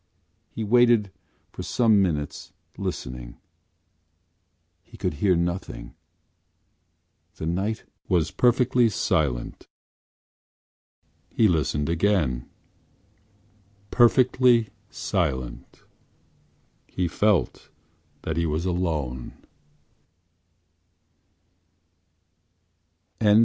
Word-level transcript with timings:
He 0.49 0.63
waited 0.63 1.11
for 1.51 1.61
some 1.61 2.01
minutes 2.01 2.53
listening. 2.75 3.37
He 4.81 4.97
could 4.97 5.13
hear 5.21 5.35
nothing: 5.35 5.93
the 7.35 7.45
night 7.45 7.83
was 8.09 8.31
perfectly 8.31 8.89
silent. 8.89 9.67
He 11.29 11.47
listened 11.47 11.87
again: 11.87 12.49
perfectly 13.91 14.69
silent. 14.89 15.83
He 16.87 17.07
felt 17.07 17.69
that 18.23 18.37
he 18.37 18.47
was 18.47 18.65
alone. 18.65 19.33